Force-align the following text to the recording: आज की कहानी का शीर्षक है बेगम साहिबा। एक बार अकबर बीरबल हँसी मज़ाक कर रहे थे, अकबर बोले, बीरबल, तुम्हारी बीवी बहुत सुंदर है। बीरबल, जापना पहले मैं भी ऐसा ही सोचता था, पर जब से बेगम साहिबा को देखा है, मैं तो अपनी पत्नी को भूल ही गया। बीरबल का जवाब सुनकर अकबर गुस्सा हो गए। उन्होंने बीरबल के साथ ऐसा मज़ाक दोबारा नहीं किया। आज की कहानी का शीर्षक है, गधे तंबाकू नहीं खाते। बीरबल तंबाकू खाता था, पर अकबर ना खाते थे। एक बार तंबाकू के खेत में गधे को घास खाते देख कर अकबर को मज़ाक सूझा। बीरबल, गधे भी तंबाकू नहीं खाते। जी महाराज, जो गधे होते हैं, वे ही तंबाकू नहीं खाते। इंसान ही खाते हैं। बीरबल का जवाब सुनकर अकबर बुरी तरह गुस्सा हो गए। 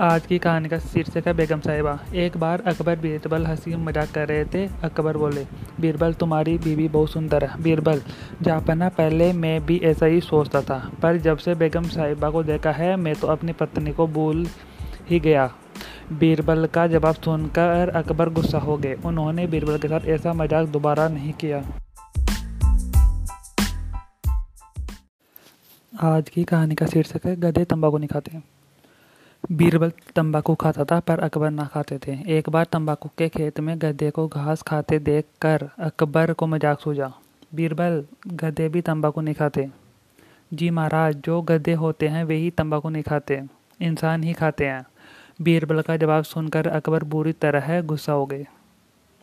आज 0.00 0.26
की 0.26 0.38
कहानी 0.38 0.68
का 0.68 0.78
शीर्षक 0.78 1.26
है 1.26 1.32
बेगम 1.34 1.60
साहिबा। 1.60 1.98
एक 2.14 2.36
बार 2.36 2.60
अकबर 2.66 2.96
बीरबल 2.96 3.46
हँसी 3.46 3.74
मज़ाक 3.76 4.10
कर 4.10 4.28
रहे 4.28 4.44
थे, 4.44 4.64
अकबर 4.84 5.16
बोले, 5.16 5.44
बीरबल, 5.80 6.12
तुम्हारी 6.12 6.56
बीवी 6.58 6.86
बहुत 6.88 7.10
सुंदर 7.10 7.44
है। 7.44 7.62
बीरबल, 7.62 8.02
जापना 8.42 8.88
पहले 8.88 9.32
मैं 9.32 9.64
भी 9.66 9.78
ऐसा 9.84 10.06
ही 10.06 10.20
सोचता 10.20 10.60
था, 10.62 10.78
पर 11.02 11.16
जब 11.16 11.38
से 11.38 11.54
बेगम 11.54 11.88
साहिबा 11.88 12.30
को 12.30 12.42
देखा 12.42 12.70
है, 12.70 12.94
मैं 12.96 13.14
तो 13.14 13.26
अपनी 13.26 13.52
पत्नी 13.52 13.92
को 13.92 14.06
भूल 14.06 14.46
ही 15.10 15.20
गया। 15.20 15.46
बीरबल 16.12 16.66
का 16.66 16.86
जवाब 16.86 17.14
सुनकर 17.14 17.92
अकबर 17.94 18.28
गुस्सा 18.28 18.58
हो 18.58 18.76
गए। 18.76 18.94
उन्होंने 19.04 19.46
बीरबल 19.46 19.78
के 19.78 19.88
साथ 19.88 20.06
ऐसा 20.08 20.32
मज़ाक 20.32 20.68
दोबारा 20.68 21.08
नहीं 21.08 21.32
किया। 21.32 21.62
आज 25.92 26.28
की 26.28 26.44
कहानी 26.44 26.74
का 26.74 26.86
शीर्षक 26.86 27.26
है, 27.26 27.36
गधे 27.36 27.64
तंबाकू 27.64 27.98
नहीं 27.98 28.08
खाते। 28.08 28.57
बीरबल 29.44 29.92
तंबाकू 30.16 30.54
खाता 30.54 30.84
था, 30.84 30.98
पर 31.00 31.18
अकबर 31.18 31.50
ना 31.50 31.64
खाते 31.64 31.98
थे। 31.98 32.16
एक 32.28 32.48
बार 32.50 32.64
तंबाकू 32.64 33.08
के 33.18 33.28
खेत 33.28 33.60
में 33.60 33.78
गधे 33.78 34.10
को 34.10 34.26
घास 34.28 34.62
खाते 34.62 34.98
देख 34.98 35.24
कर 35.40 35.68
अकबर 35.78 36.32
को 36.32 36.46
मज़ाक 36.46 36.80
सूझा। 36.80 37.12
बीरबल, 37.54 38.04
गधे 38.26 38.68
भी 38.68 38.80
तंबाकू 38.80 39.20
नहीं 39.20 39.34
खाते। 39.34 39.68
जी 40.54 40.70
महाराज, 40.70 41.16
जो 41.16 41.40
गधे 41.42 41.72
होते 41.72 42.08
हैं, 42.08 42.24
वे 42.24 42.36
ही 42.36 42.50
तंबाकू 42.50 42.88
नहीं 42.88 43.02
खाते। 43.02 43.40
इंसान 43.80 44.22
ही 44.22 44.32
खाते 44.32 44.66
हैं। 44.66 44.84
बीरबल 45.42 45.80
का 45.80 45.96
जवाब 45.96 46.24
सुनकर 46.24 46.66
अकबर 46.66 47.04
बुरी 47.04 47.32
तरह 47.32 47.80
गुस्सा 47.82 48.12
हो 48.12 48.26
गए। 48.26 48.46